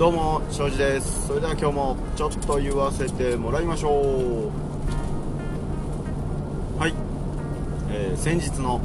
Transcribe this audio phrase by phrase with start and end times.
[0.00, 1.26] どうも庄司です。
[1.26, 4.48] それでは今日もちょっと言わせてもらいましょう。
[6.80, 6.94] はい、
[7.90, 8.80] えー先日の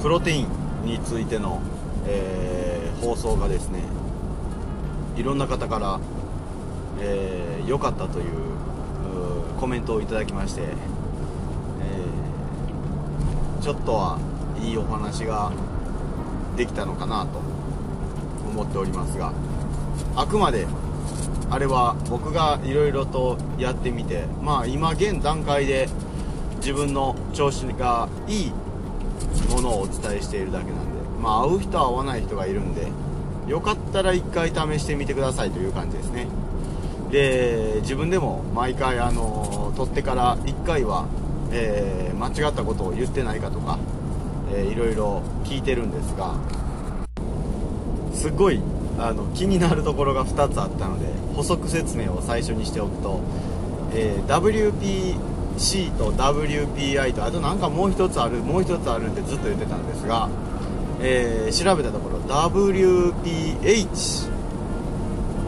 [0.00, 0.46] プロテイン
[0.84, 1.60] についての、
[2.06, 3.80] えー放送がですね
[5.16, 5.98] いろんな方から
[7.00, 8.26] えーかったという
[9.58, 14.20] コメントをいただきまして、えーちょっとは
[14.62, 15.50] いいお話が
[16.56, 17.40] できたのかなと
[18.48, 19.32] 思っておりますが
[20.16, 20.66] あくまで
[21.50, 25.88] あれは僕がいろいろとやってみてまあ今現段階で
[26.56, 28.52] 自分の調子がいい
[29.50, 32.88] ものをお伝えしているだけなんでまあ会う人は会わない人がいるんで
[33.48, 36.26] よかったら一回試してみてくださいという感じですね。
[37.10, 41.06] で自分でも毎回あの撮ってから1回は、
[41.50, 43.78] えー間違ったことを言ってないかとか、
[44.52, 46.34] えーいろいろ聞いてるんですが
[48.12, 48.60] すっごい
[48.98, 53.20] あの気になるところが2つあったので補足説明を最初にしておくと、
[53.94, 55.18] えー
[55.58, 60.28] WPC と WPI とあとなんかもう一つあるもう一つあるってずっと言ってたんですが、
[61.00, 64.30] えー調べたところ WPH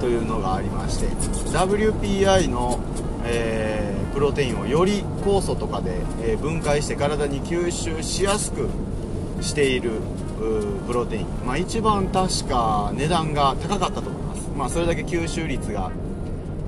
[0.00, 2.80] というのがありまして WPI の、
[3.24, 8.68] えープロテインをより酵素とかで、え分解して体に吸収しやすく
[9.40, 9.92] している
[10.86, 15.91] プロテイン、まあ、一番確か値段が高かったと思います、まあ、それだけ吸収率が、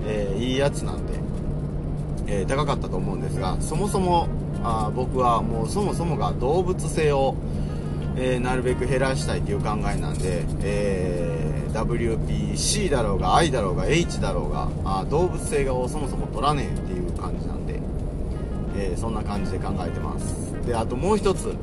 [0.06, 1.14] えーいいやつなんで、
[2.27, 4.29] えー高かったと思うんですがそもそも
[4.62, 7.34] あ僕はもうそもそもが動物性を、
[8.17, 17.81] えーなるべく減らしたいという考えなんで、え WPC だろうが I だろうが H だろうがあ動物性をそもそも取らねえっていう感じなんで、
[18.77, 20.53] えそんな感じで考えてます。
[20.67, 21.55] であともう一つ。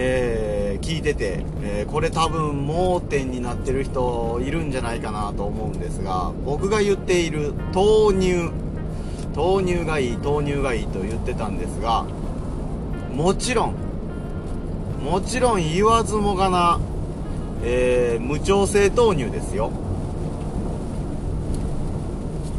[0.00, 8.50] えー聞いてて、えーこれ多分盲点になってる人いるんじゃないかなと思うんですが僕が言っている豆乳。
[9.34, 12.04] 豆乳がいい豆乳がいいと言ってたんですが
[13.14, 13.74] もちろん
[15.04, 16.80] もちろん言わずもがな、
[17.62, 19.70] えー無調整豆乳ですよ。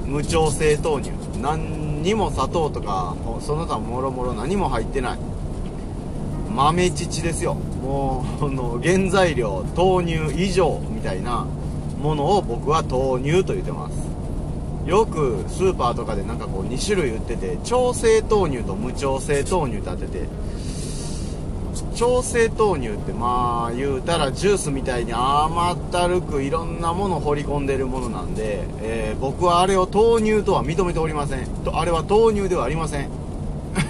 [0.05, 1.11] 無調整豆乳。
[1.41, 5.19] 何にも砂糖とかその他もろもろ何も入ってない。
[6.59, 7.53] 豆乳ですよ。
[7.53, 11.47] もうあの原材料豆乳以上みたいな
[12.01, 14.09] ものを僕は豆乳と言ってます。
[14.85, 20.27] よくスーパーとかでなんかこう2種類売ってて調整豆乳と無調整豆乳ってあってて
[21.95, 31.47] 調整豆乳ってまあ言うたらジュースみたいに甘ったるくいろんなものを掘り込んでるものなんで、えー僕はあれを豆乳とは認めておりません。
[31.63, 33.09] とあれは豆乳ではありません。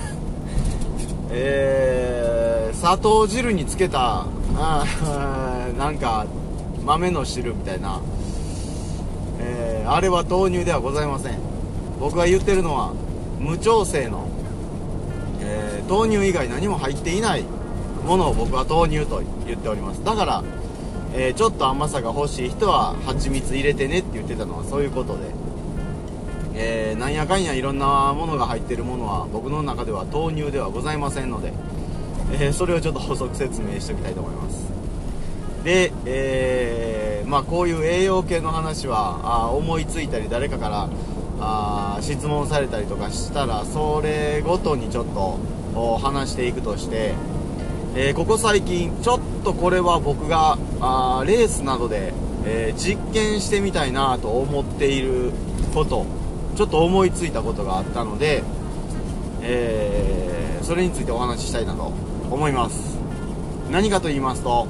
[1.30, 2.39] えー、
[2.74, 4.26] 砂糖汁につけた
[4.56, 4.86] あ
[5.78, 6.26] なんか
[6.86, 8.00] 豆の汁みたいな、
[9.40, 11.40] えーあれは豆乳ではございません。
[12.00, 12.92] 僕が言ってるのは
[13.40, 14.28] 無調整の、
[15.42, 17.44] えー豆乳以外何も入っていない
[18.06, 20.04] ものを僕は豆乳と言っております。
[20.04, 20.44] だから、
[21.16, 25.20] えーちょっと甘さが欲しい人は蜂蜜入れてねって言ってたのはそういうことで。
[26.54, 31.54] えーなんやかんやいろんなものが入ってるものは僕の中では豆乳ではございませんので、
[32.34, 34.68] えーそれをちょっと補足説明しておきたいと思います。
[35.64, 40.90] で、えーまあこういう栄養系の話はあ思いついたり誰かから
[41.40, 45.06] あ質問されたりとかしたらそれごとにちょっ
[45.74, 47.14] と話していくとして、
[47.96, 52.14] えーここ最近ちょっとこれは僕があーレースなどで、
[52.46, 55.32] えー実験してみたいなと思っている
[55.74, 56.06] こと
[56.56, 58.44] ちょっと思いついたことがあったので、
[59.42, 61.92] えーそれについてお話ししたいなと
[62.30, 62.98] 思います。
[63.72, 64.68] 何かと言いますと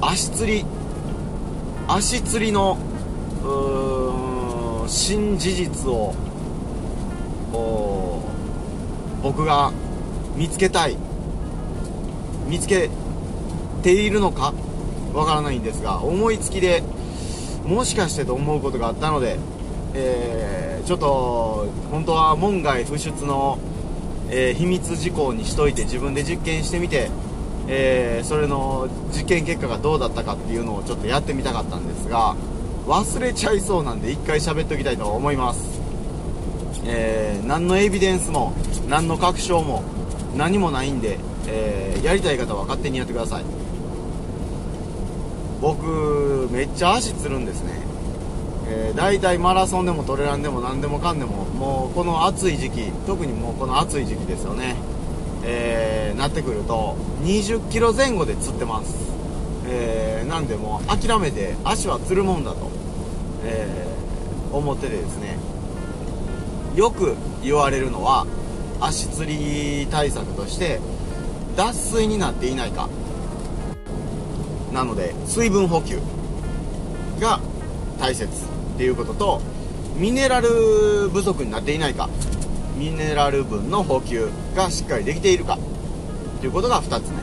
[0.00, 0.64] 足つり
[1.88, 2.78] 足つりの
[3.42, 6.14] うーん新事実を
[9.22, 9.72] 僕が
[10.36, 10.96] 見つけたい
[12.48, 12.90] 見つけ
[13.82, 14.52] ているのか
[15.12, 16.82] わからないんですが思いつきで
[17.64, 19.38] もしかしてと思うことがあったので、
[19.94, 23.56] えーちょっと本当は門外不出の、
[24.32, 27.10] えー秘密事項にしといて自分で実験してみて、
[27.68, 32.34] えーそれの実験結果がどうだったかっていうのをちょっとやってみたかったんですが
[32.86, 35.80] 忘れちゃいそうなんで一回喋っておきたいと思います、
[36.84, 38.54] えー何のエビデンスも
[38.88, 39.84] 何の確証も
[40.36, 43.44] 何もないんで、えーやりたい方は勝手にやってください。
[45.60, 47.72] 僕めっちゃ足つるんですね、
[48.72, 54.76] えー、大体マラソンでもトレランでも何でもかんでももうこの暑い時期特にもうこの暑い時期ですよね、
[55.44, 55.92] えー
[56.22, 58.94] なってくると20キロ前後で釣ってます、
[59.66, 62.70] えー、なんでもう諦めて足はつるもんだと、
[63.44, 65.36] えー、思っててですね。
[66.76, 68.24] よく言われるのは
[68.80, 70.80] 足つり対策として
[71.56, 72.88] 脱水になっていないか。
[74.72, 75.98] なので水分補給
[77.20, 77.40] が
[77.98, 78.51] 大切。
[78.74, 79.40] っていうことと
[79.96, 80.48] ミネラル
[81.10, 82.08] 不足になっていないか
[82.76, 85.58] ミネラル分の補給がしっかりできているか
[86.40, 87.22] ということが2つ目。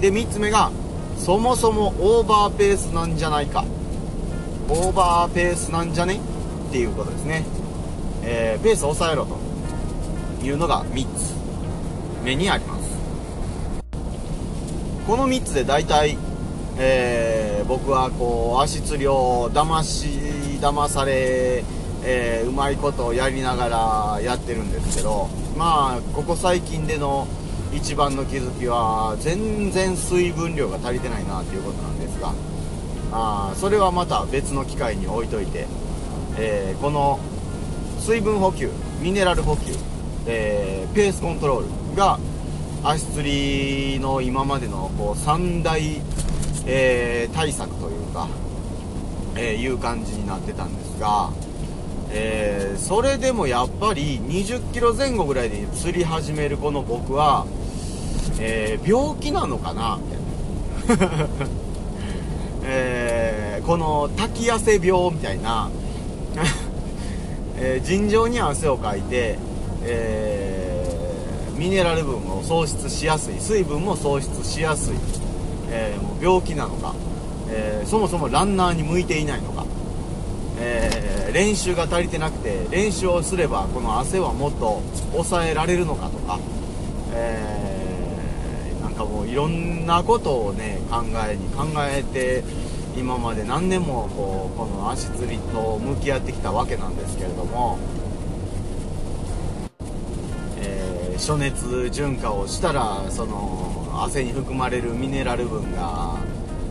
[0.00, 0.70] で3つ目が
[1.18, 3.64] そもそもオーバーペースなんじゃないか
[4.68, 6.20] オーバーペースなんじゃね？
[6.68, 7.44] っていうことですね、
[8.22, 9.36] えー、ペースを抑えろと
[10.44, 11.34] いうのが3つ
[12.24, 12.90] 目にあります。
[15.06, 16.16] この3つで大体、
[16.78, 20.08] えー、僕はこう足つりを騙し
[20.60, 21.64] 騙され、
[22.04, 27.26] えー、うまいことをやりながらやってるんですけどまあここ最近での
[27.72, 32.32] 一番の気づきは全然水分量が足りてないなっていうことなんですが
[33.12, 35.66] あそれはまた別の機会に置いといて、
[36.38, 37.18] えー、この
[37.98, 38.70] 水分補給
[39.00, 39.72] ミネラル補給、
[40.26, 42.18] えー、ペースコントロールが
[42.82, 46.00] 足つりの今までのこう3大、
[46.66, 48.28] えー、対策というか、
[49.36, 51.30] えいう感じになってたんですが、
[52.12, 57.46] えそれでもやっぱり20キロ前後ぐらいで釣り始めるこの僕は
[58.42, 59.98] えー、病気なのかな
[60.88, 61.28] みたいな、
[62.64, 65.70] えー、この滝痩せ病みたいな、
[67.60, 69.38] えー、尋常に汗をかいて、
[69.82, 71.04] え、
[71.56, 74.94] ミネラル分を喪失しやすい水分も喪失しやすい、
[75.70, 76.94] えもう病気なのか、
[77.48, 79.64] えそもそもランナーに向いていないのか、
[80.58, 84.82] え練習が足りてなくて練習をすればこの汗はもっと
[85.12, 86.38] 抑えられるのかとか、
[87.14, 87.60] えー
[89.00, 92.44] かもういろんなことをね考えに考えて
[92.96, 97.78] 今まで何年もこうこの足つりと向き合ってきたわけなんですけれども、
[101.20, 106.18] 暑熱順化をしたらその汗に含まれるミネラル分が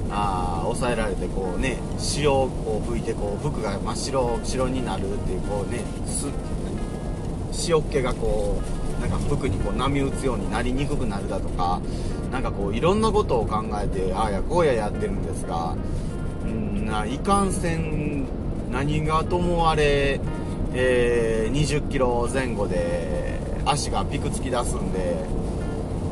[0.09, 1.77] あ抑えられてこうね
[2.17, 2.49] 塩を
[2.87, 5.83] 吹いてこう服が真っ白白になるっていうこうね
[7.67, 8.59] 塩っ気がこ
[8.97, 11.79] うなんか服にこう波打つようになりにくくなるだとか
[12.31, 15.75] なんかこういろんなことを考えてああやこうややってるんですが
[16.43, 18.25] うんないかんせん
[18.71, 20.19] 何がともあれ、
[20.73, 23.29] えー、20キロ前後で
[23.71, 25.23] 足がピクつき出すんで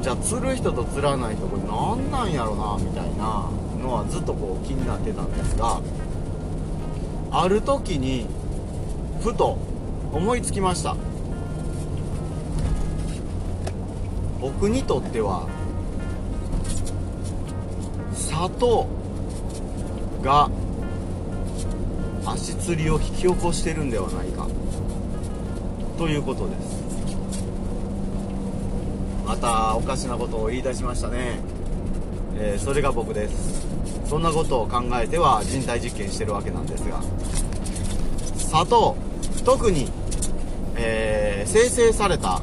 [0.04, 3.50] じゃあ釣る人と釣らない人これ何なんやろなみたいな
[3.82, 5.82] のはずっとこう気になってたんですが
[7.32, 8.28] ある時に
[9.22, 9.58] ふと
[10.14, 10.96] 思いつきました。
[14.40, 15.48] 僕にとっては
[18.14, 18.88] 砂糖
[20.22, 20.50] が
[22.26, 24.48] 足つりを引き起こしてるんではないか。
[25.98, 26.87] ということです。
[29.28, 31.40] またおかしなことを言い出しましたね、
[32.40, 33.68] えー、それが僕です。
[34.08, 37.02] そんなことを考えては人体実験してるわけなんですが。
[38.38, 38.96] 砂糖
[39.44, 39.92] 特に、
[40.78, 42.42] えー、生成された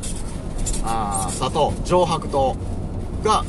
[0.84, 2.54] あ砂糖上白糖
[3.22, 3.42] が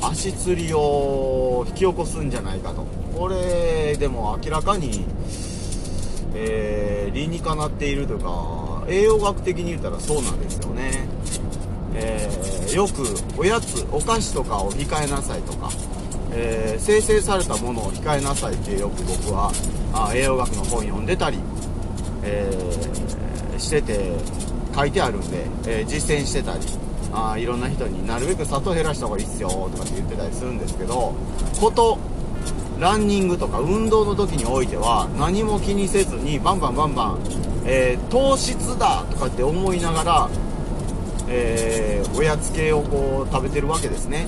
[0.00, 2.86] 足つりを引き起こすんじゃないかと。
[3.18, 5.04] これでも明らかに、
[6.36, 11.08] えー、理にかなっているというか栄養学的に言ったらそうなんですよね、
[11.94, 13.04] えー、よく
[13.38, 15.70] おやつお菓子とかを控えなさいとか、
[16.32, 19.52] えー、生成されたものを控えなさいってよく僕は
[19.92, 21.38] あ栄養学の本読んでたり、
[22.24, 22.50] え
[23.58, 24.12] してて
[24.74, 26.60] 書いてあるんで、え、実践してたり
[27.12, 31.14] あいろんな人になるべく砂糖減らした方がいいっすよとかって言ってたりするんですけど
[31.60, 31.98] こと
[32.80, 37.18] ランニングとか運動の時においては何も気にせずにバンバンバンバン、
[37.66, 40.28] えー、糖質だとかって思いながら、
[41.28, 44.26] えー、おやつ系をこう食べてるわけですね。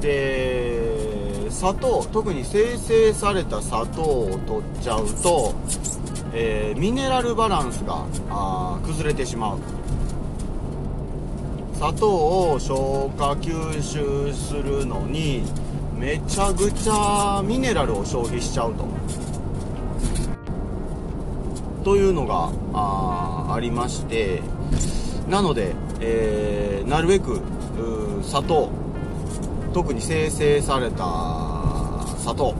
[0.00, 5.54] で砂糖特に生成された砂糖を取っちゃうと
[6.38, 9.58] えー、ミネラルバランスがあ崩れてしまう。
[11.76, 15.42] 砂糖を消化吸収するのに
[15.98, 18.84] めちゃくちゃミネラルを消費しちゃうと。
[21.86, 24.42] というのがあありまして
[25.28, 27.40] なので、えー、なるべく
[28.24, 28.72] 砂糖
[29.72, 30.96] 特に生成された
[32.18, 32.56] 砂糖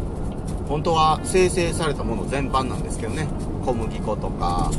[0.69, 3.27] 本当は生成されたもの全般なんですけどね
[3.65, 4.71] 小麦粉とか、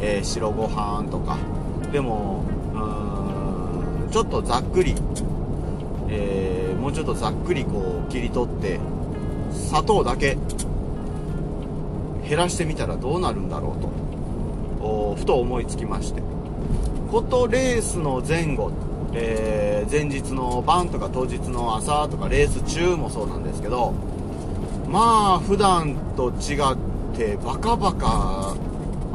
[0.00, 1.36] えー、白ご飯とか
[1.90, 2.44] でも
[4.12, 4.94] ちょっとざっくり
[6.08, 8.78] えーもうちょっとざっくりこう切り取って
[9.50, 10.38] 砂糖だけ
[12.28, 15.16] 減らしてみたらどうなるんだろうと。
[15.16, 16.22] ふと思いつきまして。
[17.10, 18.72] ことレースの前後、
[19.14, 23.94] えー前日の晩とか当日の朝とかレース中もそうなんですけど
[24.88, 26.76] まあ普段と違っ
[27.16, 28.56] てバカバカ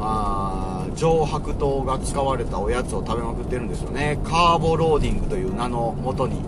[0.00, 4.18] あ上白糖が使われたおやつを食べまくってるんですよね。
[4.24, 6.40] カーボローディングという名のもとに、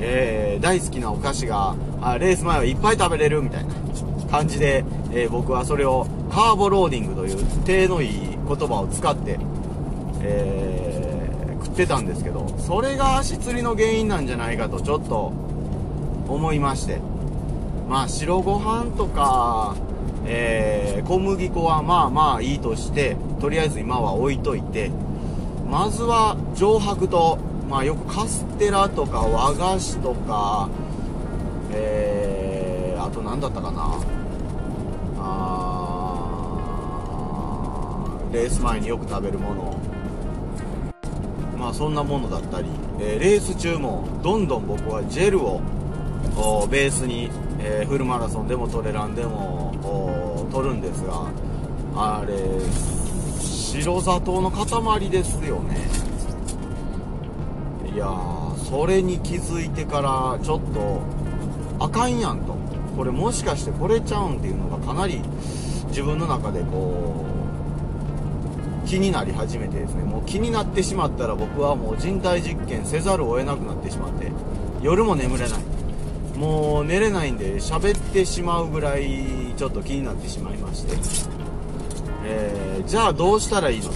[0.00, 3.72] えー大好きなお菓子があレース前はいっぱい食べれるみたいな
[4.28, 8.10] 感じで、えー僕はそれをカーボローディングという手のいい
[8.46, 9.38] 言葉を使って、
[10.20, 11.10] えー
[11.64, 15.26] 食ってたんですけどそれが足つりの原因なんじゃないかとちょっと
[16.28, 17.00] 思いまして。
[17.88, 19.74] まあ白ご飯とか、
[20.24, 24.92] えー小麦粉はまあまあいいとしてとりあえず今は置いといて
[25.68, 27.36] まずは上白糖
[27.68, 30.68] まあよくカステラとか和菓子とか
[31.72, 33.98] えー、あと何だったかな。
[38.32, 39.76] レース前によく食べるもの。
[41.58, 42.68] まあそんなものだったり、
[43.00, 45.60] えレース中もどんどん僕はジェルを
[46.70, 51.26] ベースに、えフルマラソンでもトレランでも取るんですが
[51.94, 52.34] あれ
[53.38, 55.76] 白砂糖の塊ですよね。
[57.94, 58.08] いや
[58.56, 61.00] それに気づいてからちょっと
[61.84, 62.54] あかんやんと。
[62.96, 65.22] これもしかしてこれちゃうんっていうのがかなり
[65.88, 67.39] 自分の中でこう
[68.90, 74.32] 気になり始めてですねもう気になってしまったら僕はもう人体実験せざるを得なくなってしまって
[74.82, 75.60] 夜も眠れない。
[76.36, 80.96] もう寝れないんで喋ってしまうぐらいちょっと気になってしまいまして、
[82.24, 83.90] えーじゃあどうしたらいいの？
[83.90, 83.94] と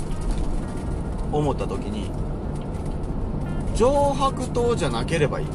[1.33, 2.11] 思った時に
[3.75, 5.53] 上白糖じゃなければいいと、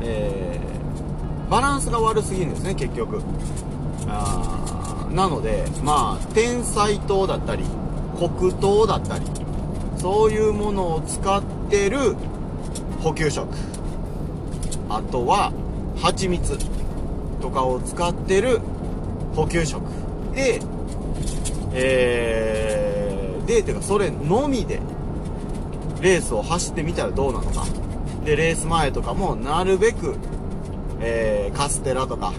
[0.00, 3.20] えーバランスが悪すぎるんですね結局。
[4.08, 7.64] あーなのでまあ天才糖だったり
[8.28, 9.24] 黒糖だったり
[9.96, 12.16] そういうものを使ってる
[13.00, 13.48] 補給食。
[14.88, 15.52] あとは
[16.00, 16.58] 蜂蜜
[17.40, 18.60] とかを使ってる
[19.34, 19.82] 補給食。
[20.34, 20.60] で
[21.72, 24.80] えー、でてかそれのみで
[26.00, 27.64] レースを走ってみたらどうなのか。
[28.24, 30.16] でレース前とかもなるべく、
[31.00, 32.32] えーカステラとか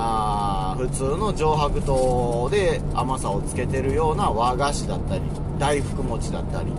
[0.00, 5.22] あ普通の上白糖で甘さをつけてるような和菓子だったり
[5.58, 6.72] 大福餅だったり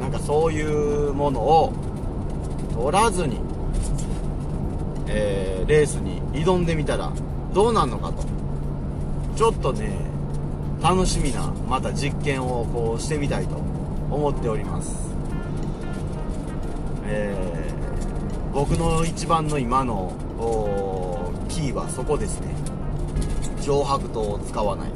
[0.00, 1.72] なんかそういうものを
[2.74, 3.38] 取らずに、
[5.06, 7.10] えーレースに挑んでみたら
[7.54, 8.24] どうなんのかと。
[9.34, 9.96] ちょっとね
[10.82, 13.56] 楽しみなまた実験をこうしてみたいと
[14.10, 15.14] 思っております。
[17.06, 17.54] えー
[18.52, 20.12] 僕の一番の今の
[21.48, 22.53] キーはそこですね。
[23.64, 24.90] 上白糖を使わない。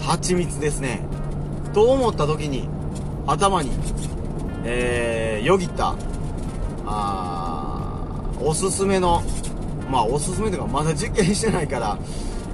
[0.00, 1.02] 蜂蜜ですね。
[1.72, 2.68] と思った時に
[3.26, 3.70] 頭に
[4.64, 5.94] えーよぎった
[6.84, 7.94] あ
[8.40, 9.22] おすすめの
[9.88, 11.98] まあおすすめというかまだ実験してないから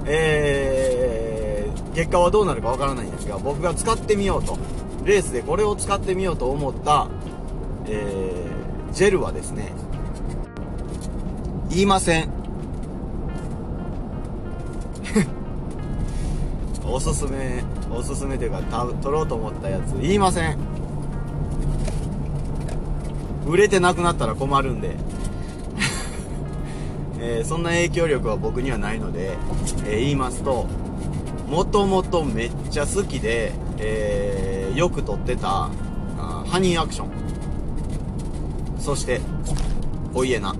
[0.05, 4.57] えー結果はどうなるかわからないんですが僕が使ってみようと。
[5.03, 7.07] レースでこれを使ってみようと思った、
[7.87, 9.71] えージェルはですね
[11.69, 12.36] 言いません。
[16.89, 18.61] おすすめおすすめというか
[19.01, 19.93] 取ろうと思ったやつ。
[20.01, 20.57] 言いません。
[23.45, 24.95] 売れてなくなったら困るんで、
[27.19, 29.37] えーそんな影響力は僕にはないので、
[29.85, 30.65] えー言いますと
[31.49, 35.69] もともとめっちゃ好きで、えーよく撮ってた
[36.45, 37.07] ハニーアクション。
[38.79, 39.21] そして
[40.13, 40.55] お家な。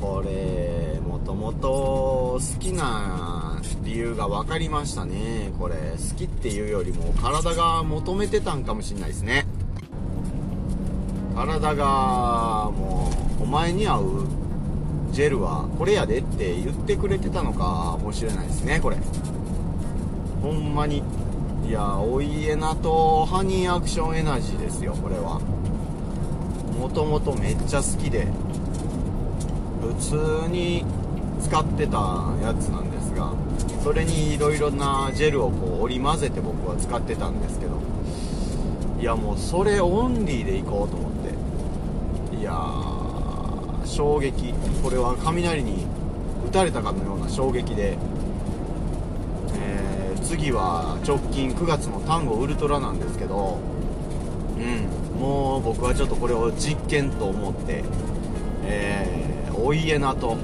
[0.00, 3.39] これもともと好きな
[3.82, 5.52] 理由が分かりましたね。
[5.58, 9.46] これ好きっていうよりも体が求めてたんかもしれないですね。
[11.34, 13.10] 体がも
[13.40, 14.26] うお前に合う
[15.12, 18.96] ジェルはこれやでって言ってくれてたのかもしれないですねこれ。
[20.42, 21.02] ほんまに。
[21.66, 25.40] いやお家なとハニーアクションエナジーですよこれは。
[26.78, 28.26] もともとめっちゃ好きで
[29.80, 30.84] 普通に
[31.40, 31.96] 使ってた
[32.42, 32.99] やつなんで
[33.82, 37.72] それにいろいろなジェルをこう織り交ぜて僕は使ってたんですけど。
[39.00, 41.12] いやもうそれオンリーでいこうと思っ
[42.30, 42.36] て。
[42.36, 44.52] いやー衝撃。
[44.82, 45.86] これは雷に
[46.48, 47.96] 打たれたかのような衝撃で、
[49.54, 53.58] えー次は直近9月の単語ウルトラなんですけど。
[54.58, 55.18] うん。
[55.20, 57.82] もう僕はちょっとこれを実験と思って、
[58.64, 60.36] えー、お家ナと。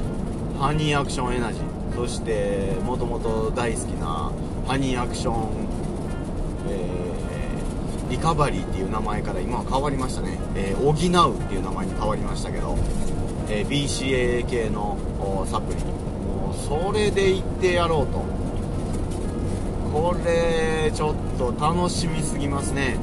[0.59, 1.66] ハニーアクションエナジー。
[1.97, 4.31] そしてもともと大好きな
[4.69, 5.49] ハニーアクション、
[6.69, 12.77] えー、リカバリーっていう名前から今は変わりましたね、えー、補うっていう名前に変わりましたけど、
[13.49, 14.99] えー、BCAA 系の
[15.51, 15.83] サプリ。
[15.85, 18.25] もうそれでいってやろうと。
[19.91, 22.99] これちょっと楽しみすぎますね、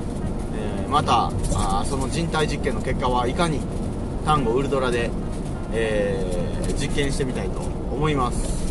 [0.56, 3.60] えー、またあその人体実験の結果はいかに
[4.26, 5.10] 単語ウルトラで、
[5.72, 8.63] えー、実験してみたいと思います。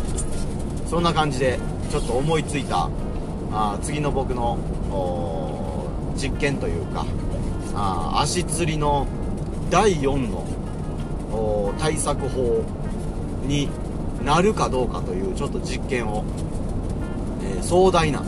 [0.93, 1.57] そんな感じで
[1.89, 2.87] ちょっと思いついた
[3.51, 4.59] あ次の僕の
[6.15, 7.03] 実験というか
[7.73, 9.07] あ足つりの
[9.71, 12.63] 第4の対策法
[13.47, 13.69] に
[14.23, 16.23] なるかどうかというちょっと実験を、
[17.41, 18.23] えー、壮大な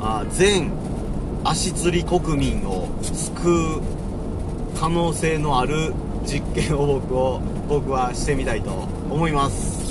[0.00, 0.70] あ全
[1.42, 3.82] 足つり国民を救う
[4.78, 5.92] 可能性のある
[6.24, 8.70] 実験を僕を僕はしてみたいと
[9.10, 9.85] 思います、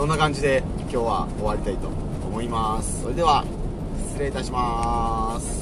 [0.00, 1.88] そんな感じで今日は終わりたいと
[2.26, 3.02] 思います。
[3.02, 3.44] それでは
[4.08, 5.59] 失礼いたします。